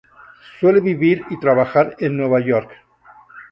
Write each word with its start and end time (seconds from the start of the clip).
Suele 0.59 0.79
vivir 0.81 1.21
y 1.29 1.39
trabajar 1.39 1.95
en 1.99 2.17
Nueva 2.17 2.39
York. 2.39 2.71